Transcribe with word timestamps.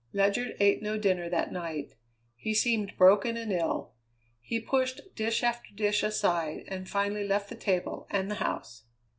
Ledyard 0.13 0.55
ate 0.59 0.81
no 0.81 0.97
dinner 0.97 1.29
that 1.29 1.51
night; 1.51 1.93
he 2.35 2.55
seemed 2.55 2.97
broken 2.97 3.37
and 3.37 3.53
ill; 3.53 3.93
he 4.41 4.59
pushed 4.59 4.99
dish 5.13 5.43
after 5.43 5.71
dish 5.75 6.01
aside, 6.01 6.63
and 6.69 6.89
finally 6.89 7.27
left 7.27 7.49
the 7.49 7.55
table 7.55 8.07
and 8.09 8.31
the 8.31 8.41
house. 8.41 8.85